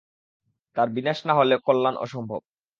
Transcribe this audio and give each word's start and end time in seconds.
তার 0.77 0.87
বিনাশ 0.95 1.19
না 1.27 1.33
হলে 1.33 1.55
কল্যাণ 1.65 1.95
অসম্ভব। 1.97 2.41